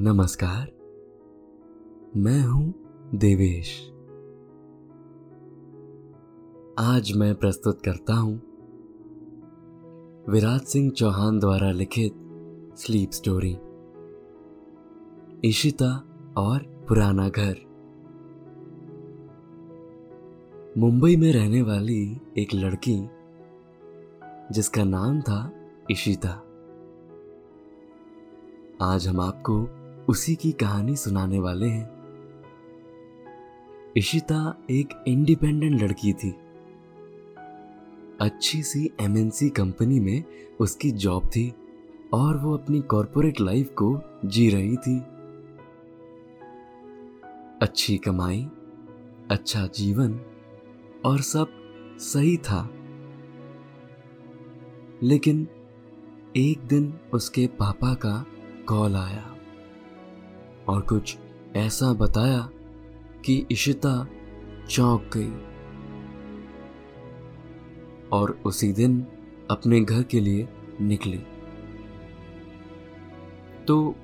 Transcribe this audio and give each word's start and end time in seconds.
नमस्कार। 0.00 0.72
मैं 2.16 2.40
हूँ 2.40 2.74
देवेश। 3.14 3.68
आज 6.78 7.12
मैं 7.16 7.34
प्रस्तुत 7.34 7.82
करता 7.82 8.14
हूँ 8.14 8.34
विराज 10.28 10.60
सिंह 10.60 10.90
चौहान 10.90 11.38
द्वारा 11.38 11.70
लिखित 11.70 12.14
स्लीप 12.76 13.10
स्टोरी। 13.10 13.56
इशिता 15.48 16.04
और 16.36 16.84
पुराना 16.88 17.28
घर। 17.28 17.56
मुंबई 20.78 21.16
में 21.16 21.32
रहने 21.32 21.62
वाली 21.62 22.20
एक 22.38 22.54
लड़की, 22.54 23.08
जिसका 24.52 24.84
नाम 24.84 25.20
था 25.20 25.52
इशिता 25.90 26.42
आज 28.82 29.08
हम 29.08 29.20
आपको 29.20 29.85
उसी 30.08 30.34
की 30.34 30.52
कहानी 30.52 30.96
सुनाने 30.96 31.38
वाले 31.38 31.66
हैं। 31.66 31.90
इशिता 33.96 34.58
एक 34.70 35.04
इंडिपेंडेंट 35.08 35.82
लड़की 35.82 36.12
थी। 36.12 36.30
अच्छी 38.20 38.62
सी 38.62 38.90
एमएनसी 39.00 39.48
कंपनी 39.48 40.00
में 40.00 40.24
उसकी 40.60 40.90
जॉब 40.90 41.26
थी 41.26 41.54
और 42.12 42.36
वो 42.36 42.56
अपनी 42.56 42.80
कॉरपोरेट 42.80 43.40
लाइफ 43.40 43.70
को 43.82 44.00
जी 44.24 44.50
रही 44.50 44.76
थी। 44.76 45.00
अच्छी 47.62 47.98
कमाई 47.98 48.50
अच्छा 49.30 49.66
जीवन 49.66 50.20
और 51.04 51.20
सब 51.20 51.48
सही 51.98 52.36
था। 52.36 52.70
लेकिन 55.02 55.48
एक 56.36 56.58
दिन 56.58 56.94
उसके 57.14 57.46
पापा 57.46 57.94
का 57.94 58.26
कॉल 58.68 58.96
आया। 58.96 59.35
और 60.68 60.82
कुछ 60.82 61.18
ऐसा 61.56 61.92
बताया 61.92 62.50
कि 63.24 63.46
इशिता 63.50 64.08
चौंक 64.70 65.10
गई। 65.16 65.56
और 68.12 68.30
उसी 68.30 68.72
दिन 68.72 69.06
अपने 69.50 69.80
घर 69.80 70.02
के 70.02 70.20
लिए 70.20 70.48
निकली। 70.80 71.18
तो 73.64 73.94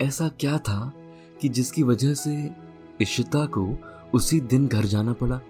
ऐसा 0.00 0.28
क्या 0.28 0.58
था 0.58 0.92
कि 1.40 1.48
जिसकी 1.48 1.82
वजह 1.82 2.14
से 2.14 2.50
इशिता 3.00 3.46
को 3.46 3.76
उसी 4.14 4.40
दिन 4.40 4.68
घर 4.68 4.84
जाना 4.84 5.12
पड़ा? 5.12 5.40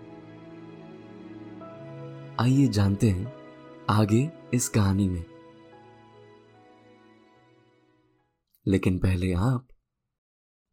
आइए 2.40 2.66
जानते 2.66 3.10
हैं 3.10 3.32
आगे 3.90 4.30
इस 4.54 4.68
कहानी 4.68 5.08
में। 5.08 5.24
लेकिन 8.66 8.98
पहले 8.98 9.32
आप 9.32 9.66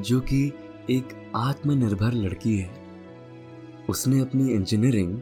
जो 0.00 0.20
कि 0.20 0.52
एक 0.90 1.32
आत्मनिर्भर 1.36 2.12
लड़की 2.12 2.56
है। 2.56 2.70
उसने 3.90 4.20
अपनी 4.20 4.50
इंजीनियरिंग 4.50 5.20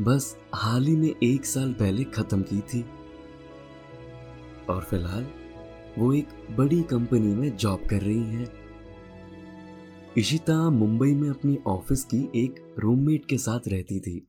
बस 0.00 0.36
हाल 0.54 0.86
ही 0.86 0.96
में 0.96 1.14
एक 1.22 1.44
साल 1.44 1.72
पहले 1.72 2.04
खत्म 2.04 2.42
की 2.42 2.60
थी। 2.60 2.84
और 4.70 4.82
फ़िलहाल 4.82 5.26
वो 5.98 6.12
एक 6.12 6.28
बड़ी 6.50 6.82
कंपनी 6.82 7.34
में 7.34 7.56
जॉब 7.56 7.80
कर 7.90 8.00
रही 8.00 8.22
है। 8.22 8.52
इशिता 10.18 10.70
मुंबई 10.70 11.14
में 11.14 11.28
अपनी 11.30 11.58
ऑफ़िस 11.66 12.04
की 12.04 12.30
एक 12.34 12.74
रूममेट 12.78 13.24
के 13.24 13.38
साथ 13.38 13.68
रहती 13.68 14.00
थी। 14.00 14.28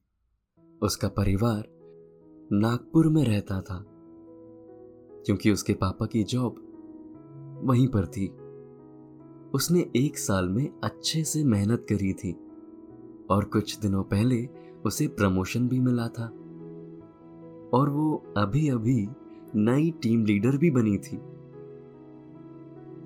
उसका 0.81 1.07
परिवार 1.07 1.63
नागपुर 2.51 3.07
में 3.07 3.23
रहता 3.23 3.61
था, 3.61 3.85
क्योंकि 5.25 5.51
उसके 5.51 5.73
पापा 5.73 6.05
की 6.05 6.23
जॉब 6.23 7.61
वहीं 7.63 7.87
पर 7.87 8.05
थी। 8.07 8.27
उसने 9.55 9.85
एक 9.95 10.17
साल 10.17 10.49
में 10.49 10.69
अच्छे 10.83 11.23
से 11.23 11.43
मेहनत 11.43 11.85
करी 11.89 12.13
थी 12.13 12.31
और 13.29 13.45
कुछ 13.45 13.77
दिनों 13.79 14.03
पहले 14.03 14.49
उसे 14.85 15.07
प्रमोशन 15.07 15.67
भी 15.67 15.79
मिला 15.79 16.07
था। 16.07 16.25
और 17.73 17.89
वो 17.89 18.23
अभी 18.37 18.67
अभी 18.69 19.07
नई 19.55 19.91
टीम 20.01 20.25
लीडर 20.25 20.57
भी 20.57 20.71
बनी 20.71 20.97
थी। 20.97 21.19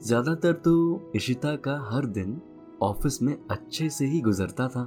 ज़्यादातर 0.05 0.53
तो 0.53 1.11
इशिता 1.15 1.55
का 1.55 1.77
हर 1.91 2.05
दिन 2.05 2.41
ऑफ़िस 2.81 3.21
में 3.21 3.35
अच्छे 3.51 3.89
से 3.89 4.05
ही 4.05 4.21
गुजरता 4.21 4.67
था। 4.67 4.83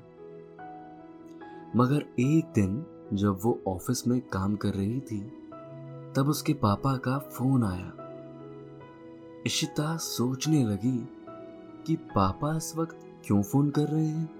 मगर 1.76 2.04
एक 2.20 2.52
दिन 2.54 2.84
जब 3.12 3.38
वो 3.42 3.58
ऑफ़िस 3.68 4.06
में 4.08 4.20
काम 4.20 4.56
कर 4.56 4.74
रही 4.74 5.00
थी, 5.00 5.20
तब 6.16 6.28
उसके 6.28 6.52
पापा 6.52 6.96
का 6.96 7.18
फ़ोन 7.18 7.64
आया। 7.64 7.92
इशिता 9.46 9.96
सोचने 9.96 10.64
लगी 10.64 10.98
कि 11.86 11.96
पापा 11.96 12.56
इस 12.56 12.76
वक्त 12.76 12.98
क्यों 13.26 13.42
फ़ोन 13.42 13.70
कर 13.70 13.82
रहे 13.82 14.06
हैं? 14.06 14.30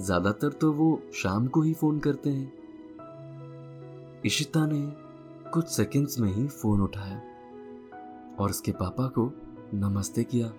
ज़्यादातर 0.00 0.48
तो 0.48 0.72
वो 0.72 1.02
शाम 1.14 1.46
को 1.46 1.62
ही 1.62 1.74
फ़ोन 1.74 1.98
करते 1.98 2.30
हैं। 2.30 2.52
इशिता 4.26 4.66
ने 4.66 4.92
कुछ 5.50 5.68
सेकंड्स 5.68 6.18
में 6.20 6.34
ही 6.34 6.46
फ़ोन 6.48 6.80
उठाया 6.80 7.22
और 8.38 8.50
उसके 8.50 8.72
पापा 8.72 9.06
को 9.06 9.32
नमस्ते 9.74 10.24
किया। 10.24 10.52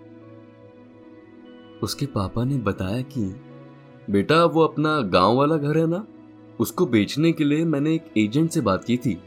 उसके 1.82 2.06
पापा 2.06 2.44
ने 2.44 2.56
बताया 2.56 3.02
कि, 3.02 3.36
बेटा, 4.10 4.44
वो 4.44 4.60
अपना 4.60 5.00
गाँव 5.00 5.36
वाला 5.36 5.56
घर 5.56 5.78
है 5.78 5.86
ना? 5.86 6.06
उसको 6.60 6.86
बेचने 6.86 7.32
के 7.32 7.44
लिए 7.44 7.64
मैंने 7.64 7.94
एक 7.94 8.12
एजेंट 8.16 8.50
से 8.50 8.60
बात 8.60 8.84
की 8.84 8.96
थी 8.96 9.18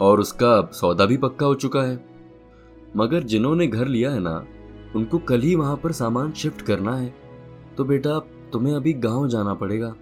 और 0.00 0.20
उसका 0.20 0.70
सौदा 0.72 1.06
भी 1.06 1.16
पक्का 1.16 1.46
हो 1.46 1.54
चुका 1.54 1.82
है। 1.82 2.04
मगर 2.96 3.22
जिन्होंने 3.22 3.66
घर 3.66 3.86
लिया 3.86 4.10
है 4.10 4.20
ना 4.20 4.46
उनको 4.96 5.18
कल 5.18 5.40
ही 5.40 5.54
वहाँ 5.54 5.76
पर 5.76 5.92
सामान 5.92 6.32
शिफ्ट 6.32 6.62
करना 6.62 6.96
है। 6.96 7.14
तो 7.76 7.84
बेटा 7.84 8.18
तुम्हें 8.52 8.74
अभी 8.74 8.92
गाँव 8.92 9.28
जाना 9.28 9.54
पड़ेगा। 9.54 9.94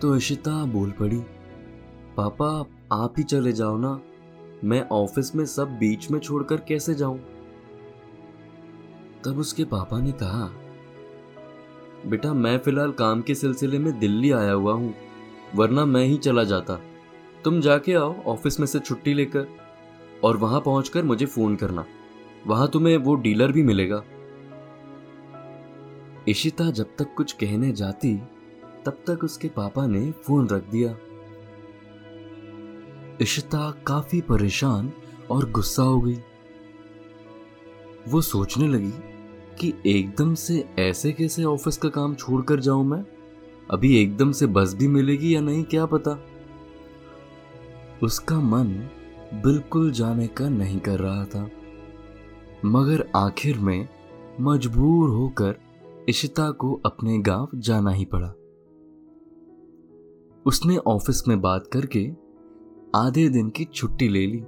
तो 0.00 0.16
इशिता 0.16 0.64
बोल 0.64 0.90
पड़ी, 0.90 1.18
पापा, 2.16 2.66
आप 2.92 3.14
ही 3.18 3.24
चले 3.24 3.52
जाओ 3.52 3.78
ना। 3.78 4.00
मैं 4.64 4.88
ऑफ़िस 4.88 5.36
में 5.36 5.46
सब 5.46 5.68
बीच 5.68 6.10
में 6.10 6.20
छोड़कर 6.20 6.56
कैसे 6.56 6.94
जाऊँ? 6.94 7.18
तब 9.24 9.38
उसके 9.38 9.64
पापा 9.64 10.00
ने 10.00 10.12
कहा, 10.12 10.50
बेटा, 12.06 12.32
मैं 12.34 12.58
फ़िलहाल 12.58 12.92
काम 12.92 13.22
के 13.22 13.34
सिलसिले 13.34 13.78
में 13.78 13.98
दिल्ली 13.98 14.30
आया 14.30 14.52
हुआ 14.52 14.72
हूँ, 14.72 14.94
वरना 15.54 15.84
मैं 15.84 16.04
ही 16.04 16.16
चला 16.16 16.44
जाता। 16.44 16.78
तुम 17.44 17.60
जाके 17.60 17.94
आओ, 17.94 18.22
ऑफ़िस 18.22 18.60
में 18.60 18.66
से 18.66 18.78
छुट्टी 18.78 19.14
लेकर, 19.14 19.46
और 20.24 20.36
वहाँ 20.36 20.60
पहुंचकर 20.60 21.02
मुझे 21.02 21.26
फ़ोन 21.26 21.56
करना। 21.56 21.84
वहाँ 22.46 22.68
तुम्हें 22.68 22.96
वो 22.96 23.14
डीलर 23.14 23.52
भी 23.52 23.62
मिलेगा। 23.62 24.02
इशिता 26.28 26.70
जब 26.70 26.86
तक 26.98 27.14
कुछ 27.16 27.32
कहने 27.32 27.72
जाती, 27.72 28.16
तब 28.84 28.98
तक 29.06 29.24
उसके 29.24 29.48
पापा 29.48 29.86
ने 29.86 30.10
फ़ोन 30.10 30.48
रख 30.48 30.70
दिया। 30.70 30.96
इशिता 33.20 33.70
काफ़ी 33.86 34.20
परेशान 34.20 34.92
और 35.30 35.50
गुस्सा 35.50 35.82
हो 35.82 36.00
गई। 36.00 36.18
वो 38.08 38.20
सोचने 38.20 38.68
लगी 38.68 38.92
कि 39.60 39.74
एकदम 39.86 40.34
से 40.34 40.68
ऐसे 40.78 41.12
कैसे 41.12 41.44
ऑफ़िस 41.44 41.76
का 41.76 41.88
काम 41.88 42.14
छोड़कर 42.14 42.60
जाऊँ 42.60 42.84
मैं? 42.84 43.04
अभी 43.70 44.02
एकदम 44.02 44.32
से 44.32 44.46
बस 44.46 44.74
भी 44.74 44.88
मिलेगी 44.88 45.34
या 45.34 45.40
नहीं, 45.40 45.64
क्या 45.64 45.86
पता? 45.86 46.24
उसका 48.02 48.40
मन 48.40 48.66
बिल्कुल 49.34 49.92
जाने 49.92 50.26
का 50.26 50.48
नहीं 50.48 50.80
कर 50.80 50.98
रहा 50.98 51.24
था। 51.24 51.50
मगर 52.64 53.10
आखिर 53.16 53.58
में 53.58 53.88
मजबूर 54.40 55.10
होकर 55.10 55.54
इशिता 56.08 56.50
को 56.50 56.80
अपने 56.86 57.18
गाँव 57.18 57.48
जाना 57.54 57.90
ही 57.90 58.04
पड़ा। 58.04 58.28
उसने 60.46 60.76
ऑफ़िस 60.76 61.28
में 61.28 61.40
बात 61.40 61.66
करके 61.66 62.10
आधे 62.94 63.28
दिन 63.28 63.50
की 63.50 63.64
छुट्टी 63.64 64.08
ले 64.08 64.26
ली 64.26 64.40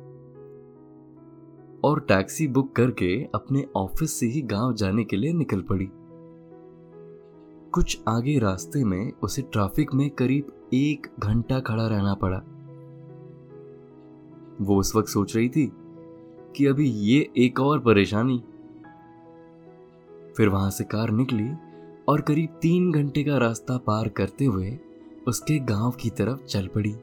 और 1.85 2.01
टैक्सी 2.01 2.49
बुक 2.49 2.77
करके 2.77 3.25
अपने 3.35 3.67
ऑफ़िस 3.77 4.13
से 4.13 4.27
ही 4.27 4.43
गाँव 4.43 4.75
जाने 4.75 5.05
के 5.05 5.17
लिए 5.17 5.33
निकल 5.33 5.63
पड़ी। 5.63 5.89
कुछ 7.71 8.01
आगे 8.09 8.39
रास्ते 8.39 8.85
में 8.85 9.13
उसे 9.13 9.43
ट्रैफ़िक 9.43 9.95
में 9.95 10.11
करीब 10.11 10.53
एक 10.75 11.07
घंटा 11.19 11.61
खड़ा 11.61 11.87
रहना 11.87 12.15
पड़ा। 12.15 12.39
वो 14.61 14.77
उस 14.77 14.97
वक्त 14.97 15.09
सोच 15.09 15.37
रही 15.37 15.49
थी 15.49 15.73
कि 16.57 16.67
अभी 16.67 16.91
ये 16.91 17.31
एक 17.37 17.61
और 17.61 17.79
परेशानी। 17.79 18.45
फिर 20.37 20.49
वहाँ 20.49 20.71
से 20.71 20.85
कार 20.85 21.11
निकली 21.11 21.51
और 22.09 22.21
करीब 22.21 22.49
तीन 22.63 22.93
घंटे 22.93 23.25
का 23.25 23.39
रास्ता 23.39 23.77
पार 23.77 24.09
करते 24.09 24.45
हुए 24.45 24.79
उसके 25.27 25.59
गाँव 25.59 25.91
की 25.91 26.11
तरफ़ 26.11 26.45
चल 26.45 26.67
पड़ी। 26.67 26.97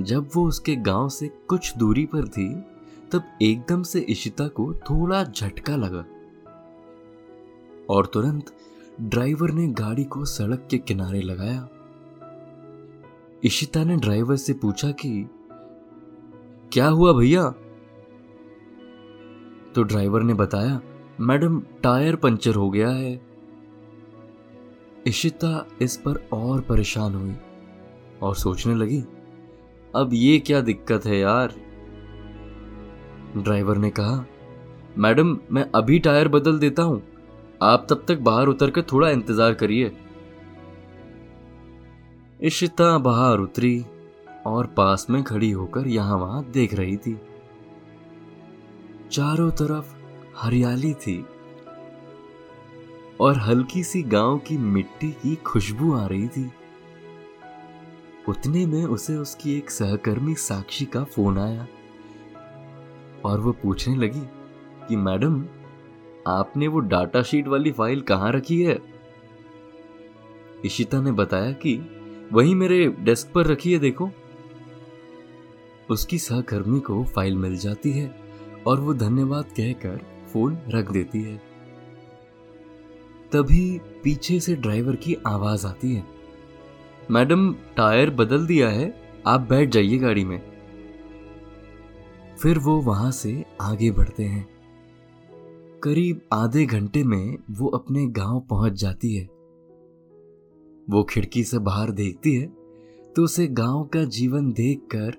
जब 0.00 0.28
वो 0.34 0.48
उसके 0.48 0.76
गाँव 0.76 1.08
से 1.08 1.28
कुछ 1.28 1.76
दूरी 1.76 2.06
पर 2.06 2.28
थी, 2.28 2.54
तब 3.12 3.22
एकदम 3.42 3.82
से 3.82 4.00
इशिता 4.00 4.48
को 4.48 4.74
थोड़ा 4.74 5.24
झटका 5.24 5.76
लगा। 5.76 6.04
और 7.90 8.06
तुरंत 8.06 8.56
ड्राइवर 9.00 9.50
ने 9.50 9.68
गाड़ी 9.68 10.04
को 10.04 10.24
सड़क 10.24 10.68
के 10.70 10.78
किनारे 10.78 11.20
लगाया। 11.20 11.68
इशिता 13.44 13.84
ने 13.84 13.96
ड्राइवर 13.96 14.36
से 14.36 14.52
पूछा 14.52 14.90
कि, 14.90 15.30
क्या 16.72 16.88
हुआ 16.88 17.12
भैया? 17.12 17.54
तो 19.74 19.82
ड्राइवर 19.82 20.22
ने 20.22 20.34
बताया, 20.34 20.80
मैडम, 21.20 21.60
टायर 21.82 22.16
पंचर 22.16 22.54
हो 22.54 22.68
गया 22.70 22.88
है। 22.88 23.20
इशिता 25.06 25.66
इस 25.82 25.96
पर 25.96 26.16
और 26.32 26.60
परेशान 26.60 27.14
हुई 27.14 27.34
और 28.22 28.34
सोचने 28.34 28.74
लगी, 28.74 29.00
अब 29.94 30.10
ये 30.12 30.38
क्या 30.38 30.60
दिक्कत 30.60 31.06
है 31.06 31.18
यार? 31.18 31.54
ड्राइवर 33.38 33.76
ने 33.76 33.90
कहा, 33.90 34.24
मैडम, 34.98 35.36
मैं 35.50 35.64
अभी 35.74 35.98
टायर 35.98 36.28
बदल 36.28 36.58
देता 36.58 36.82
हूँ। 36.82 37.02
आप 37.62 37.86
तब 37.90 38.04
तक 38.08 38.18
बाहर 38.20 38.46
उतर 38.46 38.70
कर 38.70 38.82
थोड़ा 38.82 39.10
इंतज़ार 39.10 39.54
करिए। 39.54 39.90
इशिता 42.40 42.96
बाहर 42.98 43.38
उतरी 43.38 43.84
और 44.46 44.66
पास 44.66 45.06
में 45.10 45.22
खड़ी 45.22 45.50
होकर 45.50 45.86
यहाँ 45.88 46.18
वहाँ 46.18 46.44
देख 46.50 46.74
रही 46.74 46.96
थी। 46.96 47.18
चारों 49.12 49.50
तरफ़ 49.50 49.94
हरियाली 50.36 50.94
थी 50.94 51.26
और 53.20 53.38
हल्की 53.38 53.84
सी 53.84 54.02
गाँव 54.02 54.38
की 54.38 54.58
मिट्टी 54.58 55.10
की 55.10 55.34
खुशबू 55.34 55.94
आ 55.94 56.06
रही 56.06 56.28
थी। 56.28 56.52
उतने 58.28 58.66
में 58.66 58.84
उसे 58.84 59.16
उसकी 59.16 59.56
एक 59.56 59.70
सहकर्मी 59.70 60.34
साक्षी 60.34 60.84
का 60.84 61.04
फ़ोन 61.04 61.38
आया 61.38 61.66
और 63.24 63.40
वो 63.40 63.52
पूछने 63.52 63.96
लगी 63.96 64.22
कि, 64.88 64.96
मैडम, 64.96 65.46
आपने 66.26 66.68
वो 66.68 66.80
डाटा 66.80 67.22
शीट 67.22 67.48
वाली 67.48 67.72
फ़ाइल 67.72 68.00
कहाँ 68.00 68.32
रखी 68.32 68.62
है? 68.62 68.78
इशिता 70.64 71.00
ने 71.00 71.12
बताया 71.12 71.52
कि, 71.52 71.80
वही 72.32 72.54
मेरे 72.54 72.88
डेस्क 72.88 73.32
पर 73.34 73.46
रखी 73.46 73.72
है, 73.72 73.78
देखो। 73.78 74.10
उसकी 75.90 76.18
सहकर्मी 76.18 76.80
को 76.80 77.04
फ़ाइल 77.04 77.36
मिल 77.36 77.56
जाती 77.56 77.92
है। 77.92 78.21
और 78.66 78.80
वो 78.80 78.94
धन्यवाद 78.94 79.44
कहकर 79.44 80.00
फ़ोन 80.32 80.58
रख 80.68 80.90
देती 80.90 81.22
है। 81.22 81.36
तभी 83.32 83.80
पीछे 84.04 84.40
से 84.40 84.54
ड्राइवर 84.54 84.96
की 84.96 85.16
आवाज़ 85.26 85.66
आती 85.66 85.94
है। 85.94 86.04
मैडम, 87.10 87.52
टायर 87.76 88.10
बदल 88.10 88.46
दिया 88.46 88.68
है, 88.68 88.94
आप 89.26 89.40
बैठ 89.40 89.68
जाइए 89.68 89.98
गाड़ी 89.98 90.24
में। 90.24 90.42
फिर 92.38 92.58
वो 92.58 92.80
वहाँ 92.80 93.10
से 93.10 93.44
आगे 93.60 93.90
बढ़ते 93.90 94.24
हैं। 94.24 94.48
करीब 95.82 96.20
आधे 96.32 96.64
घंटे 96.66 97.04
में 97.04 97.36
वो 97.50 97.68
अपने 97.68 98.06
गाँव 98.06 98.40
पहुँच 98.40 98.72
जाती 98.72 99.14
है। 99.14 99.24
वो 100.90 101.02
खिड़की 101.02 101.44
से 101.44 101.58
बाहर 101.58 101.90
देखती 101.90 102.34
है 102.34 102.46
तो 103.16 103.22
उसे 103.24 103.46
गाँव 103.46 103.84
का 103.84 104.04
जीवन 104.04 104.52
देखकर 104.52 105.10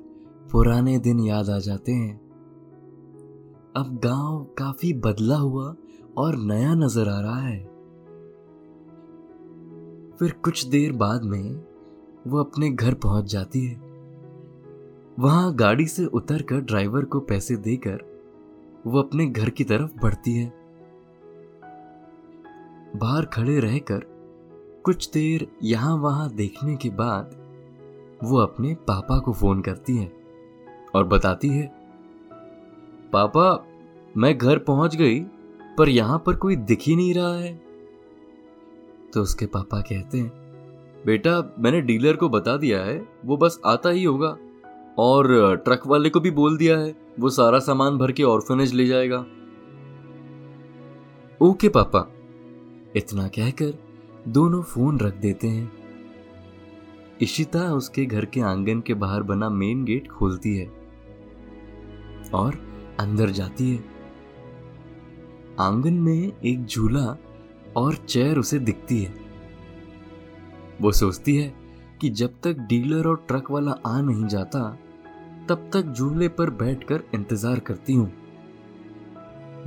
पुराने 0.51 0.97
दिन 0.99 1.19
याद 1.19 1.49
आ 1.49 1.59
जाते 1.59 1.91
हैं। 1.91 2.22
अब 3.75 3.99
गाँव 4.03 4.43
काफ़ी 4.57 4.93
बदला 4.93 5.35
हुआ 5.35 5.75
और 6.17 6.35
नया 6.35 6.73
नज़र 6.75 7.09
आ 7.09 7.19
रहा 7.19 7.39
है। 7.39 7.59
फिर 10.19 10.31
कुछ 10.43 10.65
देर 10.65 10.91
बाद 10.91 11.23
में 11.23 11.63
वो 12.27 12.39
अपने 12.39 12.69
घर 12.69 12.93
पहुँच 12.93 13.25
जाती 13.25 13.65
है। 13.65 13.75
वहाँ 15.19 15.55
गाड़ी 15.55 15.87
से 15.87 16.05
उतरकर 16.05 16.61
ड्राइवर 16.61 17.05
को 17.05 17.19
पैसे 17.19 17.55
देकर 17.55 18.05
वो 18.87 19.01
अपने 19.01 19.25
घर 19.25 19.49
की 19.49 19.63
तरफ़ 19.63 19.99
बढ़ती 20.01 20.33
है। 20.33 20.53
बाहर 22.95 23.25
खड़े 23.25 23.59
रहकर 23.59 24.05
कुछ 24.85 25.09
देर 25.11 25.47
यहाँ 25.63 25.95
वहाँ 25.97 26.33
देखने 26.35 26.75
के 26.75 26.89
बाद 26.89 27.35
वो 28.23 28.37
अपने 28.37 28.75
पापा 28.75 29.19
को 29.19 29.33
फ़ोन 29.33 29.61
करती 29.61 29.97
है 29.97 30.11
और 30.95 31.03
बताती 31.03 31.47
है 31.47 31.82
पापा, 33.13 33.65
मैं 34.17 34.37
घर 34.37 34.57
पहुँच 34.57 34.95
गई, 34.95 35.19
पर 35.77 35.89
यहाँ 35.89 36.23
पर 36.25 36.35
कोई 36.35 36.55
दिख 36.55 36.79
ही 36.81 36.95
नहीं 36.95 37.13
रहा 37.13 37.35
है। 37.35 37.53
तो 39.13 39.21
उसके 39.21 39.45
पापा 39.45 39.81
कहते 39.81 40.17
हैं, 40.17 40.31
बेटा, 41.05 41.55
मैंने 41.59 41.81
डीलर 41.81 42.15
को 42.15 42.29
बता 42.29 42.57
दिया 42.57 42.83
है, 42.83 43.07
वो 43.25 43.37
बस 43.37 43.59
आता 43.65 43.89
ही 43.89 44.03
होगा। 44.03 44.37
और 44.97 45.55
ट्रक 45.55 45.87
वाले 45.87 46.09
को 46.09 46.19
भी 46.19 46.31
बोल 46.31 46.57
दिया 46.57 46.77
है, 46.79 46.95
वो 47.19 47.29
सारा 47.29 47.59
सामान 47.59 47.97
भर 47.97 48.11
के 48.11 48.23
ऑर्फनेज 48.23 48.73
ले 48.73 48.85
जाएगा। 48.85 49.25
ओके 51.41 51.69
पापा, 51.69 52.07
इतना 52.95 53.27
कहकर 53.27 53.73
दोनों 54.27 54.61
फ़ोन 54.61 54.99
रख 54.99 55.15
देते 55.15 55.47
हैं। 55.47 55.71
इशिता 57.21 57.73
उसके 57.73 58.05
घर 58.05 58.25
के 58.25 58.41
आँगन 58.41 58.81
के 58.81 58.93
बाहर 58.93 59.23
बना 59.23 59.49
मेन 59.49 59.83
गेट 59.85 60.07
खोलती 60.07 60.55
है। 60.57 60.67
और 62.33 62.72
अंदर 62.99 63.29
जाती 63.29 63.71
है। 63.71 63.83
आँगन 65.59 65.93
में 65.93 66.31
एक 66.45 66.65
झूला 66.65 67.17
और 67.77 67.95
चेयर 67.95 68.37
उसे 68.37 68.59
दिखती 68.59 69.01
है। 69.03 69.13
वो 70.81 70.91
सोचती 70.91 71.35
है 71.37 71.53
कि 72.01 72.09
जब 72.09 72.33
तक 72.43 72.57
डीलर 72.59 73.07
और 73.07 73.25
ट्रक 73.27 73.51
वाला 73.51 73.71
आ 73.71 74.01
नहीं 74.01 74.27
जाता, 74.27 74.59
तब 75.49 75.69
तक 75.73 75.93
झूले 75.93 76.27
पर 76.27 76.49
बैठकर 76.49 77.03
इंतज़ार 77.15 77.59
करती 77.59 77.93
हूँ। 77.93 78.11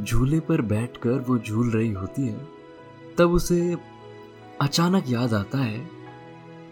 झूले 0.03 0.41
पर 0.41 0.61
बैठकर 0.63 1.19
वो 1.19 1.39
झूल 1.39 1.71
रही 1.71 1.93
होती 1.93 2.27
है, 2.27 2.41
तब 3.19 3.31
उसे 3.31 3.77
अचानक 4.61 5.05
याद 5.09 5.35
आता 5.35 5.59
है 5.59 5.87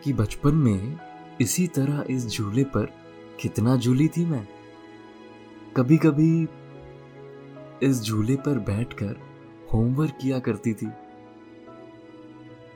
कि 0.04 0.12
बचपन 0.12 0.54
में 0.54 0.98
इसी 1.40 1.66
तरह 1.66 2.04
इस 2.10 2.28
झूले 2.28 2.64
पर 2.64 2.92
कितना 3.40 3.76
झूली 3.76 4.08
थी 4.08 4.24
मैं। 4.24 4.46
कभी 5.76 5.96
कभी 5.96 6.48
इस 7.82 8.02
झूले 8.02 8.36
पर 8.36 8.58
बैठकर 8.58 9.16
होमवर्क 9.72 10.18
किया 10.22 10.38
करती 10.38 10.74
थी 10.74 10.88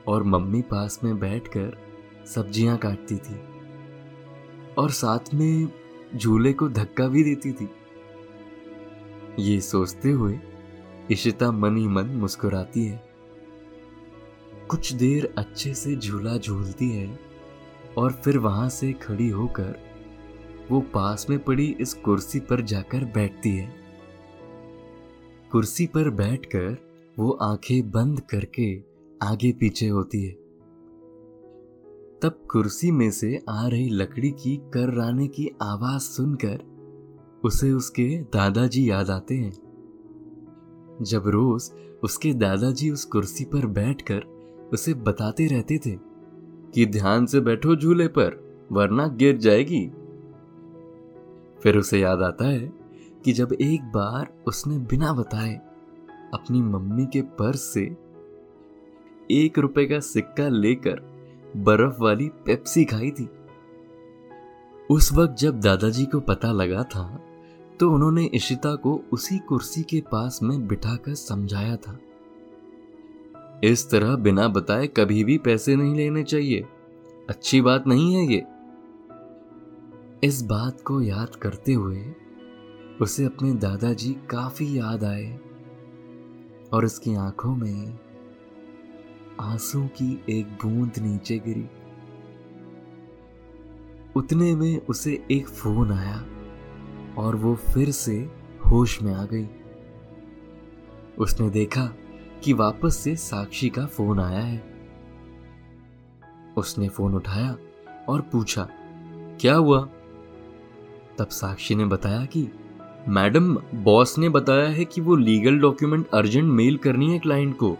और 0.07 0.23
मम्मी 0.23 0.61
पास 0.61 0.99
में 1.03 1.19
बैठकर 1.19 1.77
सब्ज़ियाँ 2.25 2.77
काटती 2.77 3.17
थी 3.17 3.39
और 4.77 4.89
साथ 4.89 5.33
में 5.33 5.69
झूले 6.15 6.53
को 6.53 6.69
धक्का 6.69 7.07
भी 7.07 7.23
देती 7.23 7.51
थी। 7.51 7.69
ये 9.39 9.61
सोचते 9.61 10.11
हुए 10.11 10.39
इशिता 11.11 11.51
मन 11.51 11.77
ही 11.77 11.87
मन 11.87 12.05
मुस्कुराती 12.05 12.85
है। 12.85 13.03
कुछ 14.69 14.93
देर 14.93 15.33
अच्छे 15.37 15.73
से 15.73 15.95
झूला 15.95 16.37
झूलती 16.37 16.89
है 16.89 17.19
और 17.97 18.11
फिर 18.11 18.37
वहाँ 18.37 18.69
से 18.69 18.93
खड़ी 18.93 19.29
होकर 19.29 19.88
वो 20.71 20.81
पास 20.81 21.27
में 21.29 21.39
पड़ी 21.39 21.77
इस 21.81 21.93
कुर्सी 21.93 22.39
पर 22.39 22.61
जाकर 22.61 23.05
बैठती 23.05 23.49
है। 23.49 23.73
कुर्सी 25.51 25.85
पर 25.85 26.09
बैठकर 26.09 26.77
वो 27.19 27.31
आँखें 27.31 27.91
बंद 27.91 28.19
करके 28.19 28.83
आगे 29.21 29.51
पीछे 29.51 29.87
होती 29.87 30.25
है। 30.25 30.31
तब 32.21 32.41
कुर्सी 32.51 32.91
में 32.91 33.11
से 33.11 33.43
आ 33.49 33.67
रही 33.67 33.89
लकड़ी 33.89 34.31
की 34.31 34.57
कर्राने 34.57 35.27
की 35.27 35.51
आवाज़ 35.61 36.01
सुनकर 36.01 36.61
उसे 37.43 37.71
उसके 37.71 38.21
दादाजी 38.21 38.89
याद 38.89 39.09
आते 39.09 39.35
हैं। 39.35 39.69
जब 41.01 41.27
रोज 41.27 41.71
उसके 42.03 42.33
दादाजी 42.33 42.89
उस 42.89 43.05
कुर्सी 43.05 43.45
पर 43.45 43.65
बैठकर 43.65 44.19
उसे 44.73 44.93
बताते 44.93 45.47
रहते 45.47 45.77
थे 45.77 45.95
कि 46.73 46.85
ध्यान 46.85 47.25
से 47.25 47.39
बैठो 47.39 47.75
झूले 47.75 48.07
पर, 48.07 48.59
वरना 48.71 49.07
गिर 49.07 49.37
जाएगी। 49.37 49.91
फिर 51.63 51.77
उसे 51.77 51.99
याद 51.99 52.21
आता 52.21 52.45
है 52.45 52.71
कि 53.25 53.33
जब 53.33 53.53
एक 53.53 53.81
बार 53.81 54.27
उसने 54.47 54.77
बिना 54.77 55.13
बताए 55.13 55.53
अपनी 56.33 56.61
मम्मी 56.61 57.05
के 57.05 57.21
पर्स 57.21 57.61
से 57.61 57.81
एक 59.31 59.59
रुपए 59.59 59.85
का 59.85 59.99
सिक्का 59.99 60.47
लेकर 60.49 61.01
बर्फ़ 61.57 62.01
वाली 62.01 62.27
पेप्सी 62.45 62.85
खाई 62.85 63.11
थी। 63.11 63.29
उस 64.89 65.11
वक्त 65.13 65.35
जब 65.39 65.59
दादाजी 65.59 66.05
को 66.05 66.19
पता 66.19 66.51
लगा 66.51 66.83
था 66.83 67.23
तो 67.79 67.89
उन्होंने 67.91 68.23
इशिता 68.25 68.75
को 68.75 69.01
उसी 69.11 69.37
कुर्सी 69.39 69.81
के 69.83 70.01
पास 70.01 70.39
में 70.43 70.67
बिठाकर 70.67 71.13
समझाया 71.13 71.75
था। 71.75 71.97
इस 73.63 73.89
तरह 73.89 74.15
बिना 74.15 74.47
बताए 74.47 74.87
कभी 74.87 75.23
भी 75.23 75.37
पैसे 75.37 75.75
नहीं 75.75 75.95
लेने 75.95 76.23
चाहिए। 76.23 76.65
अच्छी 77.29 77.61
बात 77.61 77.87
नहीं 77.87 78.13
है 78.15 78.33
ये। 78.33 78.45
इस 80.23 80.41
बात 80.41 80.81
को 80.81 81.01
याद 81.01 81.35
करते 81.35 81.73
हुए 81.73 82.05
उसे 83.01 83.25
अपने 83.25 83.53
दादाजी 83.53 84.13
काफ़ी 84.13 84.77
याद 84.77 85.03
आए 85.03 85.39
और 86.73 86.85
उसकी 86.85 87.15
आँखों 87.15 87.55
में 87.55 87.99
आँसू 89.39 89.87
की 89.87 90.23
एक 90.29 90.45
बूंद 90.45 90.91
नीचे 90.99 91.39
गिरी। 91.39 91.69
उतने 94.15 94.55
में 94.55 94.81
उसे 94.81 95.25
एक 95.31 95.47
फ़ोन 95.47 95.91
आया 95.91 96.25
और 97.17 97.35
वो 97.35 97.55
फिर 97.55 97.91
से 97.91 98.31
होश 98.71 99.01
में 99.01 99.13
आ 99.13 99.25
गई। 99.25 99.47
उसने 101.17 101.49
देखा 101.49 101.85
कि 102.43 102.53
वापस 102.53 102.97
से 102.97 103.15
साक्षी 103.15 103.69
का 103.69 103.85
फ़ोन 103.85 104.19
आया 104.19 104.39
है। 104.39 104.63
उसने 106.57 106.89
फ़ोन 106.89 107.15
उठाया 107.15 107.57
और 108.09 108.21
पूछा, 108.21 108.69
क्या 109.41 109.55
हुआ? 109.55 109.89
तब 111.19 111.27
साक्षी 111.27 111.75
ने 111.75 111.85
बताया 111.85 112.25
कि 112.25 112.47
मैडम, 113.07 113.55
बॉस 113.75 114.17
ने 114.17 114.29
बताया 114.29 114.67
है 114.67 114.85
कि 114.85 115.01
वो 115.01 115.15
लीगल 115.15 115.59
डॉक्यूमेंट 115.59 116.07
अर्जेंट 116.13 116.45
मेल 116.45 116.77
करनी 116.77 117.11
है 117.13 117.19
क्लाइंट 117.19 117.57
को। 117.57 117.77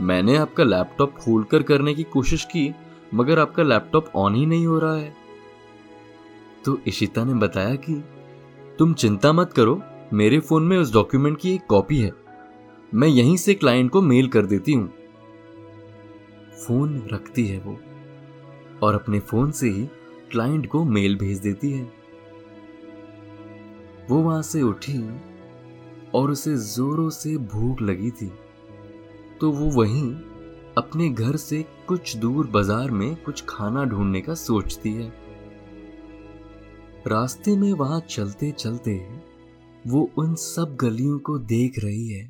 मैंने 0.00 0.36
आपका 0.36 0.64
लैपटॉप 0.64 1.14
खोलकर 1.14 1.62
करने 1.62 1.94
की 1.94 2.02
कोशिश 2.02 2.44
की, 2.44 2.74
मगर 3.14 3.38
आपका 3.38 3.62
लैपटॉप 3.62 4.10
ऑन 4.14 4.34
ही 4.34 4.46
नहीं 4.46 4.66
हो 4.66 4.78
रहा 4.78 4.96
है। 4.96 5.16
तो 6.64 6.78
इशिता 6.86 7.24
ने 7.24 7.34
बताया 7.34 7.74
कि 7.74 8.04
तुम 8.78 8.94
चिंता 8.94 9.32
मत 9.32 9.52
करो, 9.52 9.82
मेरे 10.12 10.40
फ़ोन 10.40 10.62
में 10.62 10.78
उस 10.78 10.92
डॉक्यूमेंट 10.92 11.38
की 11.38 11.54
एक 11.54 11.66
कॉपी 11.66 11.98
है। 11.98 12.12
मैं 12.94 13.08
यहीं 13.08 13.36
से 13.36 13.54
क्लाइंट 13.54 13.90
को 13.90 14.02
मेल 14.02 14.28
कर 14.28 14.46
देती 14.46 14.72
हूँ। 14.72 14.92
फ़ोन 16.66 17.08
रखती 17.12 17.46
है 17.46 17.58
वो, 17.58 17.78
और 18.82 18.94
अपने 18.94 19.20
फ़ोन 19.20 19.50
से 19.50 19.68
ही 19.68 19.88
क्लाइंट 20.30 20.66
को 20.66 20.84
मेल 20.84 21.16
भेज 21.16 21.38
देती 21.38 21.72
है। 21.72 21.97
वो 24.08 24.18
वहाँ 24.18 24.42
से 24.44 24.62
उठी 24.62 24.98
और 26.14 26.30
उसे 26.30 26.56
जोरों 26.56 27.08
से 27.12 27.36
भूख 27.36 27.82
लगी 27.82 28.10
थी। 28.12 28.30
तो 29.40 29.50
वो 29.52 29.70
वहीं 29.72 30.10
अपने 30.78 31.08
घर 31.10 31.36
से 31.36 31.64
कुछ 31.88 32.16
दूर 32.16 32.46
बाज़ार 32.46 32.90
में 32.90 33.14
कुछ 33.16 33.44
खाना 33.48 33.84
ढूँढने 33.84 34.20
का 34.20 34.34
सोचती 34.36 34.92
है। 34.94 35.12
रास्ते 37.06 37.56
में 37.56 37.72
वहाँ 37.74 38.00
चलते 38.08 38.50
चलते 38.52 38.94
वो 39.84 40.08
उन 40.18 40.34
सब 40.36 40.76
गलियों 40.80 41.18
को 41.20 41.38
देख 41.40 41.78
रही 41.84 42.08
है, 42.08 42.24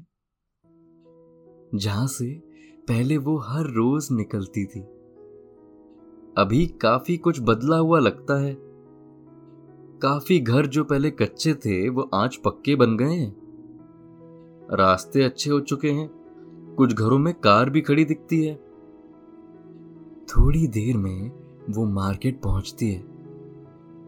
जहाँ 1.75 2.07
से 2.09 2.27
पहले 2.89 3.17
वो 3.19 3.37
हर 3.41 3.67
रोज 3.73 4.09
निकलती 4.13 4.65
थी। 4.67 4.81
अभी 6.37 6.67
काफ़ी 6.83 7.17
कुछ 7.19 7.41
बदला 7.43 7.77
हुआ 7.77 7.99
लगता 8.01 8.41
है। 8.41 8.53
काफ़ी 10.03 10.41
घर 10.41 10.67
जो 10.67 10.85
पहले 10.85 11.11
कच्चे 11.11 11.55
थे, 11.55 11.89
वो 11.89 12.11
आज 12.15 12.37
पक्के 12.37 12.77
बन 12.77 12.97
गए 12.97 13.15
हैं। 13.15 13.37
रास्ते 14.73 15.23
अच्छे 15.23 15.51
हो 15.51 15.61
चुके 15.61 15.91
हैं। 15.91 16.11
कुछ 16.77 16.93
घरों 16.93 17.19
में 17.19 17.35
कार 17.35 17.71
भी 17.71 17.81
खड़ी 17.81 18.05
दिखती 18.05 18.45
है। 18.45 18.55
थोड़ी 20.27 20.67
देर 20.67 20.97
में 20.97 21.31
वो 21.71 21.85
मार्केट 21.85 22.43
पहुँचती 22.43 22.93
है। 22.93 23.01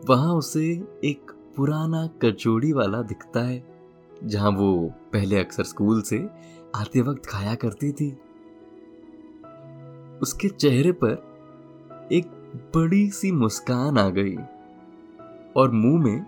वहाँ 0.09 0.35
उसे 0.35 0.85
एक 1.05 1.31
पुराना 1.57 2.07
कचौड़ी 2.07 2.73
वाला 2.73 3.03
दिखता 3.03 3.41
है, 3.41 3.65
जहाँ 4.25 4.51
वो 4.51 4.93
पहले 5.13 5.37
अक्सर 5.37 5.63
स्कूल 5.63 6.03
से 6.03 6.29
आते 6.75 7.01
वक्त 7.01 7.27
खाया 7.27 7.55
करती 7.55 7.93
थी। 7.93 8.13
उसके 10.23 10.49
चेहरे 10.49 10.93
पर 10.93 11.13
एक 12.13 12.27
बड़ी 12.75 13.11
सी 13.11 13.33
मुस्कान 13.33 13.99
आ 13.99 14.09
गई। 14.09 14.37
और 15.57 15.71
मुँह 15.71 16.03
में 16.03 16.27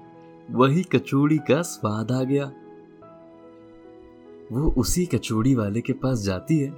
वही 0.51 0.83
कचौड़ी 0.83 1.39
का 1.39 1.63
स्वाद 1.63 2.13
आ 2.13 2.23
गया। 2.23 2.53
वो 4.53 4.71
उसी 4.71 5.07
कचौड़ी 5.07 5.55
वाले 5.55 5.81
के 5.81 5.93
पास 5.93 6.19
जाती 6.19 6.59
है 6.59 6.71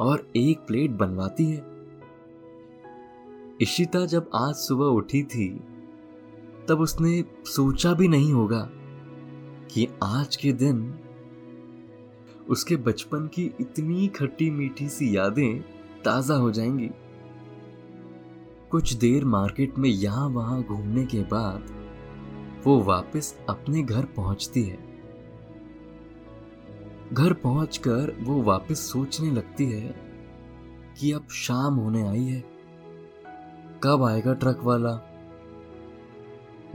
और 0.00 0.30
एक 0.36 0.58
प्लेट 0.58 0.90
बनवाती 0.90 1.44
है। 1.44 1.64
इशिता 3.60 4.06
जब 4.06 4.30
आज 4.34 4.54
सुबह 4.54 4.84
उठी 4.84 5.22
थी, 5.22 5.60
तब 6.68 6.80
उसने 6.80 7.24
सोचा 7.46 7.92
भी 7.94 8.08
नहीं 8.08 8.32
होगा 8.32 8.68
कि 9.70 9.88
आज 10.02 10.36
के 10.36 10.52
दिन 10.52 10.94
उसके 12.48 12.76
बचपन 12.76 13.26
की 13.26 13.54
इतनी 13.60 14.08
खट्टी 14.08 14.50
मीठी 14.50 14.88
सी 14.88 15.16
यादें 15.16 15.60
ताज़ा 16.04 16.34
हो 16.34 16.50
जाएँगी। 16.50 16.90
कुछ 18.74 18.92
देर 18.92 19.24
मार्केट 19.24 19.78
में 19.78 19.88
यहाँ 19.88 20.28
वहाँ 20.28 20.62
घूमने 20.62 21.04
के 21.04 21.20
बाद 21.22 21.66
वो 22.64 22.82
वापस 22.82 23.38
अपने 23.48 23.82
घर 23.82 24.04
पहुँचती 24.04 24.62
है। 24.62 24.78
घर 27.12 27.32
पहुंचकर 27.32 28.16
वो 28.20 28.42
वापस 28.42 28.80
सोचने 28.92 29.30
लगती 29.30 29.64
है 29.64 29.94
कि 30.98 31.12
अब 31.12 31.28
शाम 31.28 31.74
होने 31.74 32.08
आई 32.08 32.24
है। 32.24 32.44
कब 33.82 34.02
आएगा 34.02 34.34
ट्रक 34.34 34.60
वाला? 34.62 35.00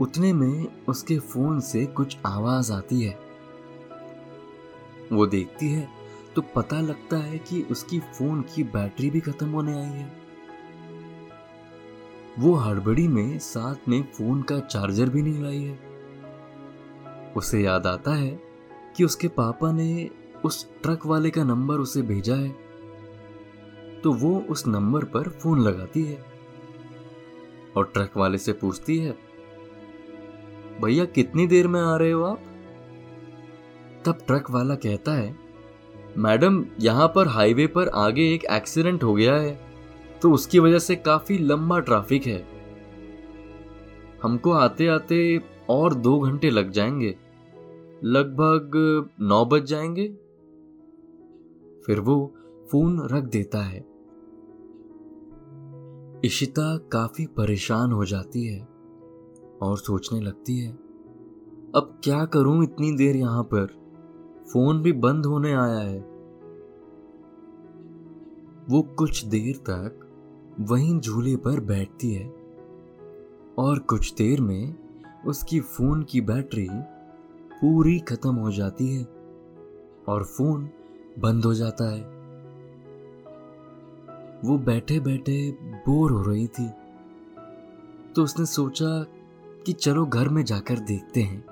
उतने 0.00 0.32
में 0.32 0.84
उसके 0.88 1.18
फ़ोन 1.18 1.60
से 1.60 1.86
कुछ 1.86 2.16
आवाज़ 2.26 2.72
आती 2.72 3.02
है। 3.02 3.18
वो 5.12 5.26
देखती 5.26 5.68
है 5.68 5.88
तो 6.36 6.42
पता 6.42 6.80
लगता 6.80 7.16
है 7.16 7.38
कि 7.38 7.62
उसकी 7.62 7.98
फ़ोन 7.98 8.42
की 8.42 8.62
बैटरी 8.62 9.10
भी 9.10 9.20
खत्म 9.20 9.48
होने 9.48 9.72
आई 9.72 9.98
है। 9.98 10.19
वो 12.40 12.54
हड़बड़ी 12.54 13.08
में 13.08 13.38
साथ 13.38 13.88
में 13.88 14.02
फ़ोन 14.02 14.42
का 14.42 14.58
चार्जर 14.60 15.08
भी 15.08 15.22
नहीं 15.22 15.42
लाई 15.42 15.62
है। 15.62 15.78
उसे 17.36 17.60
याद 17.62 17.86
आता 17.86 18.14
है 18.14 18.40
कि 18.96 19.04
उसके 19.04 19.28
पापा 19.28 19.72
ने 19.72 20.10
उस 20.44 20.68
ट्रक 20.82 21.06
वाले 21.06 21.30
का 21.30 21.44
नंबर 21.44 21.74
उसे 21.74 22.02
भेजा 22.02 22.34
है। 22.34 22.48
तो 24.00 24.12
वो 24.12 24.38
उस 24.40 24.66
नंबर 24.66 25.04
पर 25.04 25.28
फ़ोन 25.28 25.60
लगाती 25.60 26.02
है 26.02 26.24
और 27.76 27.90
ट्रक 27.94 28.16
वाले 28.16 28.38
से 28.38 28.52
पूछती 28.52 28.98
है, 28.98 29.16
भैया, 30.82 31.04
कितनी 31.04 31.46
देर 31.46 31.68
में 31.68 31.80
आ 31.80 31.96
रहे 31.96 32.10
हो 32.10 32.22
आप? 32.24 32.42
तब 34.06 34.18
ट्रक 34.26 34.50
वाला 34.50 34.74
कहता 34.74 35.12
है, 35.12 35.36
मैडम, 36.18 36.64
यहाँ 36.80 37.08
पर 37.08 37.28
हाईवे 37.28 37.66
पर 37.66 37.88
आगे 37.88 38.34
एक 38.34 38.44
एक्सीडेंट 38.44 39.02
हो 39.04 39.14
गया 39.14 39.34
है। 39.34 39.69
तो 40.22 40.32
उसकी 40.32 40.58
वजह 40.58 40.78
से 40.78 40.96
काफ़ी 40.96 41.38
लंबा 41.38 41.78
ट्रैफ़िक 41.80 42.22
है। 42.22 42.46
हमको 44.22 44.50
आते 44.50 44.86
आते 44.86 45.42
और 45.68 45.94
दो 45.94 46.20
घंटे 46.20 46.50
लग 46.50 46.70
जाएँगे। 46.70 47.16
लगभग 48.04 48.70
नौ 49.20 49.44
बज 49.44 49.64
जाएँगे। 49.64 50.08
फिर 51.86 52.00
वो 52.00 52.34
फ़ोन 52.70 53.08
रख 53.08 53.24
देता 53.24 53.62
है। 53.62 53.90
इशिता 56.24 56.76
काफ़ी 56.76 57.26
परेशान 57.26 57.92
हो 57.92 58.04
जाती 58.04 58.46
है 58.46 58.68
और 59.62 59.78
सोचने 59.78 60.20
लगती 60.20 60.58
है, 60.58 60.72
अब 61.74 62.00
क्या 62.04 62.24
करूँ 62.24 62.62
इतनी 62.62 62.92
देर 62.92 63.16
यहाँ 63.16 63.42
पर? 63.42 63.66
फ़ोन 64.52 64.82
भी 64.82 64.92
बंद 64.92 65.26
होने 65.26 65.52
आया 65.52 65.78
है। 65.78 65.98
वो 68.68 68.82
कुछ 68.82 69.24
देर 69.24 69.56
तक 69.56 69.99
वहीं 70.60 71.00
झूले 71.00 71.36
पर 71.36 71.60
बैठती 71.60 72.14
है। 72.14 72.34
और 73.58 73.78
कुछ 73.78 74.14
देर 74.14 74.40
में 74.40 74.74
उसकी 75.26 75.60
फ़ोन 75.60 76.02
की 76.02 76.20
बैटरी 76.20 76.68
पूरी 77.52 77.98
खत्म 77.98 78.34
हो 78.34 78.52
जाती 78.52 78.94
है 78.94 79.04
और 80.08 80.24
फ़ोन 80.24 80.70
बंद 81.18 81.44
हो 81.44 81.54
जाता 81.54 81.92
है। 81.92 82.00
वो 84.44 84.58
बैठे 84.58 85.00
बैठे 85.00 85.50
बोर 85.52 86.10
हो 86.10 86.22
रही 86.22 86.46
थी। 86.46 86.70
तो 88.16 88.22
उसने 88.22 88.46
सोचा 88.46 89.06
कि 89.66 89.72
चलो 89.72 90.06
घर 90.06 90.28
में 90.28 90.44
जाकर 90.44 90.78
देखते 90.78 91.22
हैं 91.22 91.44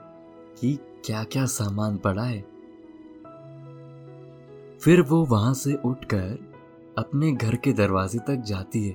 कि 0.61 0.79
क्या 1.05 1.25
क्या 1.25 1.47
सामान 1.47 1.97
पड़ा 1.97 2.23
है। 2.23 2.41
फिर 4.79 5.03
वो 5.03 5.25
वहाँ 5.25 5.55
से 5.55 5.75
उठकर 5.75 6.48
अपने 6.99 7.31
घर 7.33 7.57
के 7.57 7.73
दरवाजे 7.73 8.19
तक 8.19 8.43
जाती 8.47 8.83
है 8.85 8.95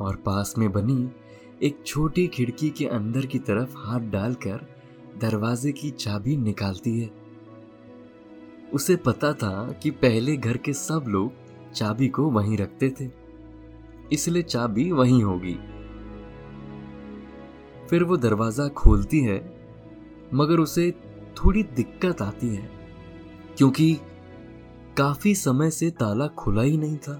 और 0.00 0.16
पास 0.16 0.54
में 0.58 0.70
बनी 0.72 1.10
एक 1.62 1.82
छोटी 1.86 2.26
खिड़की 2.26 2.70
के 2.70 2.86
अंदर 2.86 3.26
की 3.26 3.38
तरफ़ 3.38 3.76
हाथ 3.78 4.10
डालकर 4.10 4.66
दरवाजे 5.20 5.72
की 5.72 5.90
चाबी 5.90 6.36
निकालती 6.36 6.98
है। 7.00 7.10
उसे 8.72 8.96
पता 8.96 9.32
था 9.32 9.72
कि 9.82 9.90
पहले 9.90 10.36
घर 10.36 10.56
के 10.56 10.72
सब 10.72 11.04
लोग 11.08 11.72
चाबी 11.72 12.08
को 12.08 12.30
वहीं 12.30 12.56
रखते 12.56 12.90
थे, 12.90 13.10
इसलिए 14.12 14.42
चाबी 14.42 14.90
वहीं 14.92 15.22
होगी। 15.22 15.56
फिर 17.88 18.04
वो 18.04 18.16
दरवाज़ा 18.16 18.68
खोलती 18.68 19.20
है, 19.20 19.38
मगर 20.34 20.60
उसे 20.60 20.90
थोड़ी 21.36 21.62
दिक्कत 21.62 22.22
आती 22.22 22.48
है, 22.48 22.70
क्योंकि 23.56 23.96
काफ़ी 24.96 25.34
समय 25.34 25.70
से 25.70 25.90
ताला 25.90 26.26
खुला 26.28 26.62
ही 26.62 26.76
नहीं 26.76 26.96
था। 26.98 27.12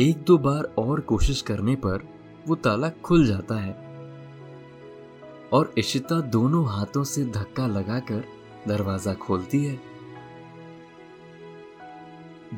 एक 0.00 0.24
दो 0.26 0.36
बार 0.38 0.64
और 0.78 1.00
कोशिश 1.00 1.40
करने 1.42 1.74
पर 1.76 2.06
वो 2.48 2.54
ताला 2.56 2.88
खुल 3.04 3.26
जाता 3.26 3.54
है 3.54 3.72
और 5.52 5.72
इशिता 5.78 6.20
दोनों 6.28 6.64
हाथों 6.68 7.04
से 7.04 7.24
धक्का 7.26 7.66
लगाकर 7.66 8.24
दरवाज़ा 8.68 9.14
खोलती 9.16 9.64
है। 9.64 9.78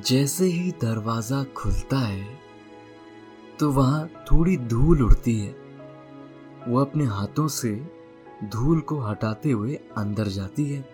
जैसे 0.03 0.45
ही 0.47 0.71
दरवाज़ा 0.83 1.43
खुलता 1.57 1.99
है 1.99 2.27
तो 3.61 3.71
वहाँ 3.73 4.07
थोड़ी 4.27 4.57
धूल 4.57 5.03
उड़ती 5.03 5.39
है। 5.39 5.55
वो 6.69 6.81
अपने 6.81 7.05
हाथों 7.07 7.49
से 7.53 7.75
धूल 8.47 8.81
को 8.81 9.01
हटाते 9.01 9.51
हुए 9.51 9.75
अंदर 9.97 10.29
जाती 10.31 10.65
है। 10.67 10.85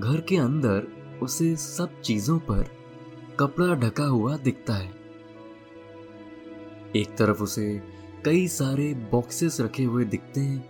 घर 0.00 0.20
के 0.20 0.36
अंदर 0.36 0.86
उसे 1.22 1.56
सब 1.56 2.00
चीज़ों 2.00 2.38
पर 2.38 2.68
कपड़ा 3.40 3.74
ढका 3.74 4.04
हुआ 4.04 4.36
दिखता 4.36 4.74
है। 4.74 4.90
एक 6.96 7.14
तरफ़ 7.16 7.42
उसे 7.42 7.82
कई 8.24 8.46
सारे 8.48 8.94
बॉक्सेस 9.12 9.60
रखे 9.60 9.84
हुए 9.84 10.04
दिखते 10.04 10.40
हैं। 10.40 10.68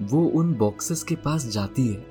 वो 0.00 0.24
उन 0.24 0.54
बॉक्सेस 0.54 1.02
के 1.02 1.16
पास 1.16 1.46
जाती 1.46 1.88
है। 1.88 2.06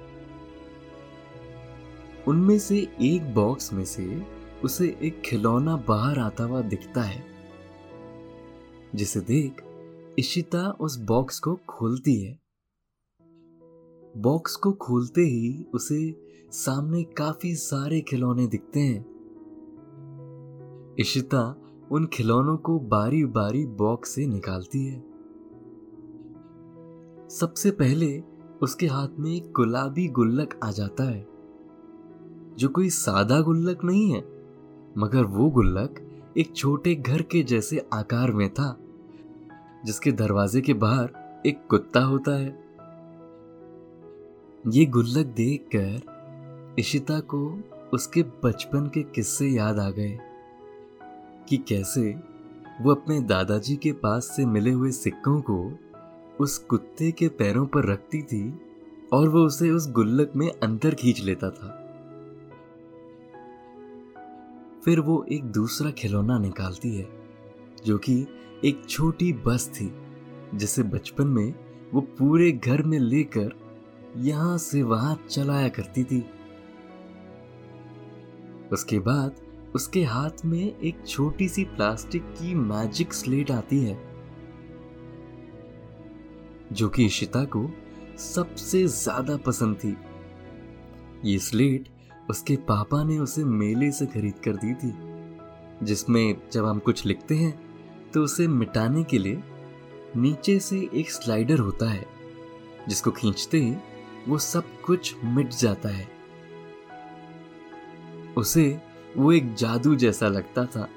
उनमें 2.27 2.59
से 2.59 2.77
एक 3.01 3.33
बॉक्स 3.33 3.73
में 3.73 3.85
से 3.85 4.25
उसे 4.63 4.97
एक 5.03 5.21
खिलौना 5.21 5.75
बाहर 5.75 6.19
आता 6.19 6.43
हुआ 6.43 6.61
दिखता 6.61 7.01
है, 7.01 7.23
जिसे 8.95 9.19
देख 9.21 9.63
इशिता 10.19 10.69
उस 10.79 10.99
बॉक्स 10.99 11.39
को 11.39 11.55
खोलती 11.69 12.21
है। 12.21 12.40
बॉक्स 14.17 14.55
को 14.55 14.71
खोलते 14.71 15.21
ही 15.21 15.65
उसे 15.73 16.15
सामने 16.51 17.03
काफ़ी 17.03 17.55
सारे 17.55 18.01
खिलौने 18.01 18.47
दिखते 18.47 18.79
हैं। 18.79 19.05
इशिता 20.99 21.55
उन 21.91 22.05
खिलौनों 22.05 22.57
को 22.57 22.79
बारी 22.79 23.25
बारी 23.25 23.65
बॉक्स 23.65 24.09
से 24.09 24.25
निकालती 24.25 24.85
है। 24.85 24.99
सबसे 27.29 27.71
पहले 27.71 28.23
उसके 28.61 28.87
हाथ 28.87 29.07
में 29.19 29.35
एक 29.35 29.51
गुलाबी 29.51 30.07
गुल्लक 30.07 30.59
आ 30.63 30.71
जाता 30.71 31.03
है, 31.03 31.27
जो 32.57 32.69
कोई 32.69 32.89
सादा 32.89 33.41
गुल्लक 33.41 33.83
नहीं 33.83 34.11
है, 34.11 34.21
मगर 34.97 35.23
वो 35.23 35.49
गुल्लक 35.49 36.07
एक 36.37 36.55
छोटे 36.55 36.95
घर 36.95 37.21
के 37.21 37.43
जैसे 37.43 37.87
आकार 37.93 38.31
में 38.31 38.53
था, 38.53 38.77
जिसके 39.85 40.11
दरवाजे 40.11 40.61
के 40.61 40.73
बाहर 40.73 41.09
एक 41.45 41.67
कुत्ता 41.69 42.03
होता 42.03 42.31
है। 42.31 42.70
ये 44.67 44.85
गुल्लक 44.85 45.25
देखकर 45.25 46.75
इशिता 46.79 47.19
को 47.19 47.59
उसके 47.93 48.23
बचपन 48.23 48.85
के 48.93 49.03
किस्से 49.03 49.47
याद 49.47 49.79
आ 49.79 49.89
गए 49.89 50.19
कि 51.49 51.57
कैसे 51.57 52.15
वो 52.81 52.91
अपने 52.91 53.21
दादाजी 53.21 53.75
के 53.75 53.91
पास 53.91 54.23
से 54.25 54.45
मिले 54.45 54.71
हुए 54.71 54.91
सिक्कों 54.91 55.41
को 55.41 55.79
उस 56.39 56.57
कुत्ते 56.57 57.11
के 57.11 57.27
पैरों 57.27 57.65
पर 57.65 57.85
रखती 57.85 58.21
थी 58.21 58.61
और 59.13 59.29
वो 59.29 59.39
उसे 59.39 59.69
उस 59.69 59.91
गुल्लक 59.91 60.31
में 60.35 60.51
अंदर 60.51 60.95
खींच 60.95 61.21
लेता 61.21 61.49
था। 61.49 61.77
फिर 64.85 64.99
वो 64.99 65.25
एक 65.31 65.43
दूसरा 65.43 65.91
खिलौना 65.91 66.39
निकालती 66.39 66.95
है, 66.95 67.07
जो 67.85 67.97
कि 67.97 68.27
एक 68.65 68.85
छोटी 68.89 69.33
बस 69.33 69.69
थी, 69.69 69.93
जिसे 70.55 70.83
बचपन 70.83 71.27
में 71.27 71.55
वो 71.93 72.01
पूरे 72.01 72.51
घर 72.51 72.81
में 72.81 72.99
लेकर 72.99 73.60
यहाँ 74.19 74.57
से 74.57 74.81
वहाँ 74.83 75.15
चलाया 75.29 75.67
करती 75.69 76.03
थी। 76.03 76.19
उसके 78.71 78.99
बाद 78.99 79.35
उसके 79.75 80.03
हाथ 80.03 80.45
में 80.45 80.79
एक 80.79 81.05
छोटी 81.07 81.47
सी 81.49 81.63
प्लास्टिक 81.65 82.23
की 82.33 82.53
मैजिक 82.55 83.13
स्लेट 83.13 83.51
आती 83.51 83.79
है, 83.79 83.97
जो 86.71 86.89
कि 86.89 87.05
इशिता 87.05 87.43
को 87.45 87.69
सबसे 88.19 88.85
ज़्यादा 88.87 89.37
पसंद 89.37 89.75
थी। 89.75 89.95
ये 91.25 91.37
स्लेट 91.39 91.89
उसके 92.29 92.55
पापा 92.67 93.03
ने 93.03 93.17
उसे 93.19 93.43
मेले 93.45 93.91
से 93.91 94.05
खरीद 94.05 94.39
कर 94.45 94.55
दी 94.55 94.73
थी, 94.75 94.93
जिसमें 95.83 96.35
जब 96.53 96.65
हम 96.65 96.79
कुछ 96.79 97.05
लिखते 97.05 97.35
हैं 97.35 97.53
तो 98.11 98.23
उसे 98.23 98.47
मिटाने 98.47 99.03
के 99.03 99.17
लिए 99.17 99.41
नीचे 100.17 100.59
से 100.59 100.77
एक 100.93 101.11
स्लाइडर 101.11 101.59
होता 101.59 101.89
है, 101.89 102.05
जिसको 102.89 103.11
खींचते 103.11 103.57
ही 103.57 103.75
वो 104.27 104.37
सब 104.37 104.81
कुछ 104.81 105.15
मिट 105.23 105.49
जाता 105.49 105.89
है। 105.89 106.09
उसे 108.37 108.81
वो 109.17 109.31
एक 109.31 109.53
जादू 109.53 109.95
जैसा 109.95 110.27
लगता 110.27 110.65
था। 110.65 110.89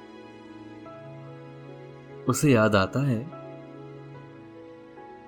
उसे 2.29 2.53
याद 2.53 2.77
आता 2.77 3.01
है 3.01 3.31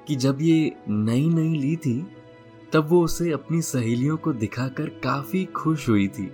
कि 0.08 0.16
जब 0.16 0.38
ये 0.40 0.76
नई 0.88 1.28
नई 1.28 1.54
ली 1.58 1.76
थी, 1.76 2.06
तब 2.72 2.88
वो 2.88 3.04
उसे 3.04 3.32
अपनी 3.32 3.62
सहेलियों 3.62 4.16
को 4.16 4.32
दिखाकर 4.32 4.88
काफ़ी 4.88 5.44
खुश 5.44 5.88
हुई 5.88 6.08
थी। 6.08 6.32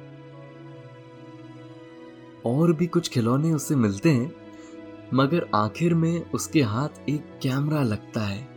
और 2.46 2.72
भी 2.72 2.86
कुछ 2.86 3.08
खिलौने 3.08 3.52
उसे 3.52 3.76
मिलते 3.76 4.10
हैं, 4.10 4.32
मगर 5.14 5.48
आखिर 5.54 5.94
में 5.94 6.30
उसके 6.30 6.62
हाथ 6.62 6.88
एक 7.08 7.20
कैमरा 7.42 7.82
लगता 7.82 8.20
है। 8.20 8.51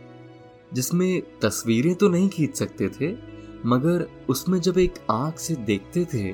जिसमें 0.74 1.22
तस्वीरें 1.42 1.94
तो 1.94 2.08
नहीं 2.08 2.28
खींच 2.28 2.56
सकते 2.56 2.88
थे, 2.88 3.12
मगर 3.66 4.06
उसमें 4.28 4.60
जब 4.60 4.78
एक 4.78 4.94
आँख 5.10 5.38
से 5.38 5.54
देखते 5.56 6.04
थे 6.04 6.32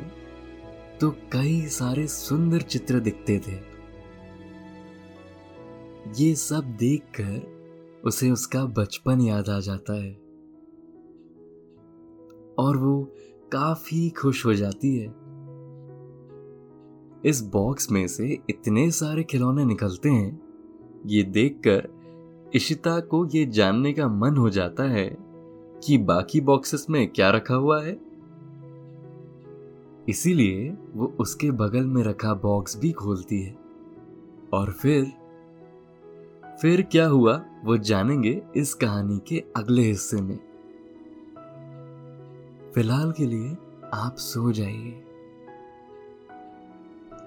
तो 1.00 1.10
कई 1.32 1.66
सारे 1.66 2.06
सुंदर 2.06 2.60
चित्र 2.60 3.00
दिखते 3.00 3.38
थे। 3.38 3.54
ये 6.24 6.34
सब 6.34 6.76
देखकर 6.78 8.00
उसे 8.04 8.30
उसका 8.30 8.64
बचपन 8.64 9.20
याद 9.20 9.48
आ 9.48 9.60
जाता 9.60 9.92
है। 9.92 10.12
और 12.58 12.76
वो 12.76 13.02
काफ़ी 13.52 14.10
खुश 14.10 14.44
हो 14.46 14.54
जाती 14.54 14.96
है। 14.96 15.14
इस 17.24 17.40
बॉक्स 17.42 17.90
में 17.90 18.06
से 18.08 18.38
इतने 18.50 18.90
सारे 18.90 19.24
खिलौने 19.24 19.64
निकलते 19.64 20.08
हैं, 20.08 20.40
ये 21.06 21.22
देखकर 21.22 21.88
इशिता 22.54 23.00
को 23.00 23.26
ये 23.26 23.46
जानने 23.46 23.92
का 23.92 24.08
मन 24.08 24.36
हो 24.36 24.50
जाता 24.50 24.82
है 24.82 25.16
कि 25.84 25.98
बाकी 25.98 26.40
बॉक्सेस 26.40 26.86
में 26.90 27.08
क्या 27.08 27.30
रखा 27.30 27.54
हुआ 27.54 27.82
है। 27.82 28.00
इसीलिए 30.08 30.76
वो 30.94 31.16
उसके 31.20 31.50
बगल 31.50 31.84
में 31.84 32.02
रखा 32.02 32.34
बॉक्स 32.34 32.78
भी 32.78 32.92
खोलती 32.92 33.42
है। 33.42 33.56
और 34.52 34.72
फिर 34.72 35.12
फिर 36.62 36.82
क्या 36.82 37.06
हुआ 37.06 37.44
वो 37.64 37.76
जानेंगे 37.76 38.42
इस 38.56 38.74
कहानी 38.74 39.18
के 39.28 39.44
अगले 39.56 39.82
हिस्से 39.82 40.22
में। 40.22 40.38
फ़िलहाल 42.74 43.12
के 43.12 43.26
लिए 43.26 43.56
आप 43.94 44.16
सो 44.16 44.52
जाइए। 44.52 45.04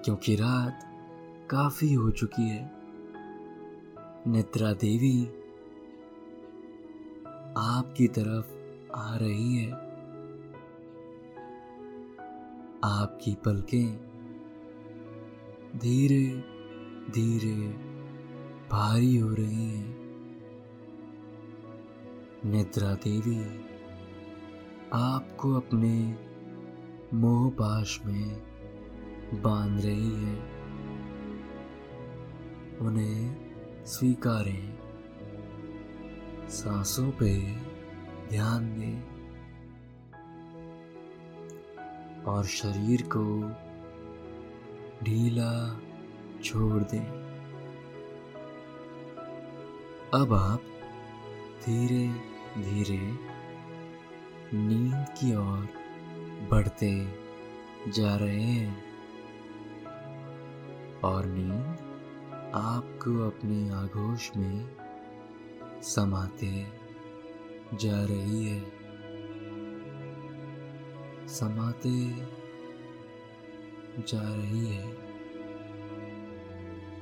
क्योंकि 0.04 0.36
रात 0.36 0.80
काफ़ी 1.50 1.94
हो 1.94 2.10
चुकी 2.10 2.48
है। 2.48 2.75
निद्रा 4.26 4.72
देवी 4.72 5.26
आपकी 7.56 8.08
तरफ़ 8.08 8.46
आ 8.94 9.16
रही 9.16 9.56
है। 9.56 9.72
आपकी 12.84 13.34
पलकें 13.34 13.96
धीरे 15.76 16.26
धीरे 17.10 17.68
भारी 18.70 19.16
हो 19.16 19.34
रही 19.34 19.64
हैं। 19.64 19.96
निद्रा 22.44 22.94
देवी 22.94 23.40
आपको 24.92 25.54
अपने 25.54 26.18
मोह 27.14 27.50
पाश 27.50 28.00
में 28.06 28.42
बाँध 29.42 29.80
रही 29.80 30.14
है। 30.14 30.36
उन्हें 32.78 33.45
स्वीकारें। 33.86 34.78
सांसों 36.48 37.10
पे 37.10 37.56
ध्यान 38.28 38.74
दें। 38.74 39.16
और 42.24 42.44
शरीर 42.44 43.08
को 43.16 43.50
ढीला 45.04 45.80
छोड़ 46.44 46.82
दें। 46.82 47.26
अब 50.14 50.32
आप 50.32 50.62
धीरे 51.66 52.08
धीरे 52.62 53.18
नींद 54.56 55.06
की 55.08 55.36
ओर 55.36 55.68
बढ़ते 56.50 57.18
जा 57.88 58.16
रहे 58.16 58.42
हैं। 58.42 58.84
और 61.04 61.26
नींद 61.26 61.75
आपको 62.56 63.26
अपने 63.26 63.70
आगोश 63.70 64.30
में 64.36 64.76
समाते 65.82 66.66
जा 67.76 68.04
रही 68.04 68.46
है। 68.46 68.60
समाते 71.28 72.08
जा 74.02 74.34
रही 74.34 74.66
है। 74.68 75.06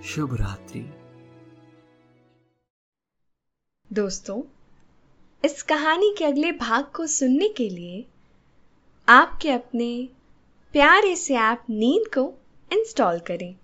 शुभ 0.02 0.34
रात्रि। 0.34 0.90
दोस्तों, 3.92 4.42
इस 5.44 5.62
कहानी 5.62 6.14
के 6.18 6.24
अगले 6.24 6.52
भाग 6.52 6.84
को 6.84 7.06
सुनने 7.06 7.48
के 7.48 7.68
लिए 7.68 8.06
आपके 9.08 9.50
अपने 9.50 10.08
प्यारे 10.72 11.16
से 11.16 11.34
ऐप 11.34 11.64
नींद 11.70 12.14
को 12.14 12.34
इंस्टॉल 12.72 13.18
करें। 13.18 13.56